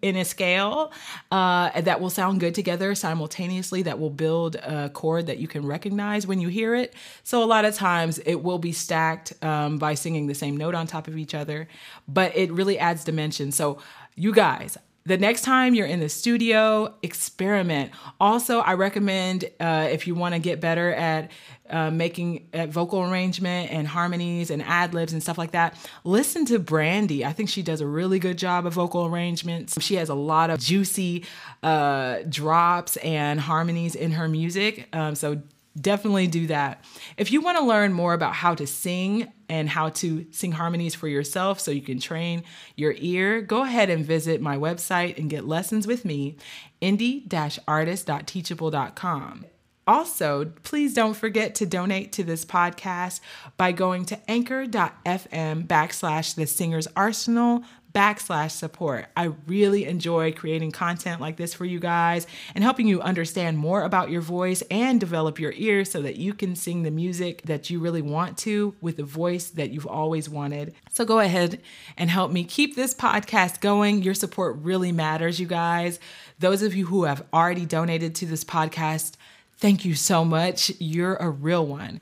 in 0.00 0.16
a 0.16 0.24
scale 0.24 0.92
uh, 1.30 1.80
that 1.80 2.00
will 2.00 2.10
sound 2.10 2.40
good 2.40 2.54
together 2.54 2.94
simultaneously. 2.94 3.82
That 3.82 3.98
will 3.98 4.10
build 4.10 4.56
a 4.56 4.90
chord 4.90 5.26
that 5.26 5.38
you 5.38 5.48
can 5.48 5.66
recognize 5.66 6.26
when 6.26 6.40
you 6.40 6.48
hear 6.48 6.74
it. 6.74 6.94
So 7.22 7.42
a 7.42 7.46
lot 7.46 7.64
of 7.64 7.74
times 7.74 8.18
it 8.20 8.36
will 8.42 8.58
be 8.58 8.72
stacked 8.72 9.32
um, 9.42 9.78
by 9.78 9.94
singing 9.94 10.26
the 10.26 10.34
same 10.34 10.56
note 10.56 10.74
on 10.74 10.86
top 10.86 11.08
of 11.08 11.18
each 11.18 11.34
other, 11.34 11.68
but 12.08 12.34
it 12.36 12.50
really 12.50 12.71
adds 12.78 13.04
dimension. 13.04 13.52
So 13.52 13.78
you 14.14 14.32
guys, 14.32 14.78
the 15.04 15.18
next 15.18 15.42
time 15.42 15.74
you're 15.74 15.86
in 15.86 15.98
the 15.98 16.08
studio, 16.08 16.94
experiment. 17.02 17.90
Also, 18.20 18.60
I 18.60 18.74
recommend 18.74 19.46
uh, 19.58 19.88
if 19.90 20.06
you 20.06 20.14
want 20.14 20.34
to 20.34 20.38
get 20.38 20.60
better 20.60 20.92
at 20.94 21.30
uh, 21.68 21.90
making 21.90 22.48
at 22.52 22.68
vocal 22.68 23.02
arrangement 23.02 23.72
and 23.72 23.88
harmonies 23.88 24.50
and 24.50 24.62
ad 24.62 24.94
libs 24.94 25.12
and 25.12 25.20
stuff 25.20 25.38
like 25.38 25.52
that, 25.52 25.76
listen 26.04 26.44
to 26.46 26.58
Brandy. 26.60 27.24
I 27.24 27.32
think 27.32 27.48
she 27.48 27.62
does 27.62 27.80
a 27.80 27.86
really 27.86 28.20
good 28.20 28.38
job 28.38 28.64
of 28.64 28.74
vocal 28.74 29.06
arrangements. 29.06 29.80
She 29.82 29.96
has 29.96 30.08
a 30.08 30.14
lot 30.14 30.50
of 30.50 30.60
juicy 30.60 31.24
uh, 31.64 32.18
drops 32.28 32.96
and 32.98 33.40
harmonies 33.40 33.96
in 33.96 34.12
her 34.12 34.28
music. 34.28 34.88
Um, 34.92 35.16
so 35.16 35.42
definitely 35.80 36.26
do 36.26 36.46
that. 36.48 36.84
If 37.16 37.32
you 37.32 37.40
want 37.40 37.58
to 37.58 37.64
learn 37.64 37.92
more 37.92 38.12
about 38.12 38.34
how 38.34 38.54
to 38.54 38.66
sing 38.66 39.32
and 39.52 39.68
how 39.68 39.90
to 39.90 40.26
sing 40.30 40.52
harmonies 40.52 40.94
for 40.94 41.06
yourself 41.06 41.60
so 41.60 41.70
you 41.70 41.82
can 41.82 42.00
train 42.00 42.42
your 42.74 42.94
ear, 42.96 43.42
go 43.42 43.64
ahead 43.64 43.90
and 43.90 44.02
visit 44.02 44.40
my 44.40 44.56
website 44.56 45.18
and 45.18 45.28
get 45.28 45.46
lessons 45.46 45.86
with 45.86 46.06
me, 46.06 46.38
indie-artist.teachable.com. 46.80 49.44
Also, 49.86 50.46
please 50.62 50.94
don't 50.94 51.14
forget 51.14 51.54
to 51.56 51.66
donate 51.66 52.12
to 52.12 52.24
this 52.24 52.46
podcast 52.46 53.20
by 53.58 53.72
going 53.72 54.06
to 54.06 54.18
anchor.fm 54.30 55.66
backslash 55.66 56.34
the 56.34 56.46
singer's 56.46 56.88
arsenal 56.96 57.62
backslash 57.94 58.52
support. 58.52 59.06
I 59.16 59.32
really 59.46 59.84
enjoy 59.84 60.32
creating 60.32 60.72
content 60.72 61.20
like 61.20 61.36
this 61.36 61.54
for 61.54 61.64
you 61.64 61.78
guys 61.78 62.26
and 62.54 62.64
helping 62.64 62.86
you 62.86 63.00
understand 63.00 63.58
more 63.58 63.82
about 63.82 64.10
your 64.10 64.20
voice 64.20 64.62
and 64.70 64.98
develop 64.98 65.38
your 65.38 65.52
ears 65.56 65.90
so 65.90 66.00
that 66.02 66.16
you 66.16 66.34
can 66.34 66.56
sing 66.56 66.82
the 66.82 66.90
music 66.90 67.42
that 67.42 67.70
you 67.70 67.80
really 67.80 68.02
want 68.02 68.38
to 68.38 68.74
with 68.80 68.96
the 68.96 69.04
voice 69.04 69.50
that 69.50 69.70
you've 69.70 69.86
always 69.86 70.28
wanted. 70.28 70.74
So 70.90 71.04
go 71.04 71.18
ahead 71.18 71.60
and 71.96 72.10
help 72.10 72.30
me 72.30 72.44
keep 72.44 72.76
this 72.76 72.94
podcast 72.94 73.60
going. 73.60 74.02
Your 74.02 74.14
support 74.14 74.56
really 74.60 74.92
matters, 74.92 75.38
you 75.38 75.46
guys. 75.46 76.00
Those 76.38 76.62
of 76.62 76.74
you 76.74 76.86
who 76.86 77.04
have 77.04 77.24
already 77.32 77.66
donated 77.66 78.14
to 78.16 78.26
this 78.26 78.44
podcast, 78.44 79.14
thank 79.58 79.84
you 79.84 79.94
so 79.94 80.24
much. 80.24 80.72
You're 80.78 81.16
a 81.16 81.30
real 81.30 81.66
one. 81.66 82.00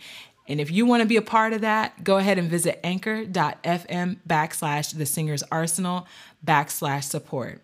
And 0.50 0.60
if 0.60 0.68
you 0.72 0.84
want 0.84 1.00
to 1.00 1.06
be 1.06 1.16
a 1.16 1.22
part 1.22 1.52
of 1.52 1.60
that, 1.60 2.02
go 2.02 2.16
ahead 2.16 2.36
and 2.36 2.50
visit 2.50 2.80
anchor.fm 2.82 4.16
backslash 4.28 4.96
the 4.98 5.06
singer's 5.06 5.44
arsenal 5.44 6.08
backslash 6.44 7.04
support. 7.04 7.62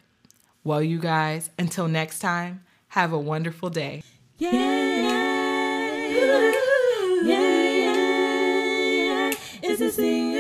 Well, 0.63 0.81
you 0.81 1.01
guys, 1.01 1.51
until 1.59 1.89
next 1.89 2.21
time, 2.21 2.63
have 2.89 3.13
a 3.13 3.19
wonderful 3.19 3.71
day. 3.71 4.05
Yeah, 4.39 4.53
yeah, 4.53 6.09
yeah, 6.09 6.53
yeah, 7.25 7.53
yeah. 9.31 9.33
It's 9.63 9.81
a 9.81 9.91
singer. 9.91 10.36